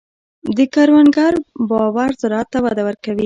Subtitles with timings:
[0.57, 1.33] د کروندګر
[1.69, 3.19] باور زراعت ته وده ورکوي.